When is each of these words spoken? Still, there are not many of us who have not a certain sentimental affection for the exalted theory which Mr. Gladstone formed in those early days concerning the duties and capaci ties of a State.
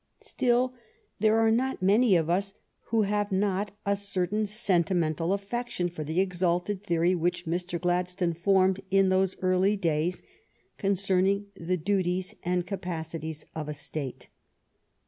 Still, 0.23 0.73
there 1.19 1.37
are 1.39 1.51
not 1.51 1.83
many 1.83 2.15
of 2.15 2.27
us 2.27 2.55
who 2.87 3.03
have 3.03 3.31
not 3.31 3.77
a 3.85 3.95
certain 3.95 4.47
sentimental 4.47 5.31
affection 5.31 5.89
for 5.89 6.03
the 6.03 6.19
exalted 6.19 6.81
theory 6.83 7.13
which 7.13 7.45
Mr. 7.45 7.79
Gladstone 7.79 8.33
formed 8.33 8.81
in 8.89 9.09
those 9.09 9.37
early 9.43 9.77
days 9.77 10.23
concerning 10.79 11.45
the 11.55 11.77
duties 11.77 12.33
and 12.43 12.65
capaci 12.65 13.21
ties 13.21 13.45
of 13.53 13.69
a 13.69 13.75
State. 13.75 14.27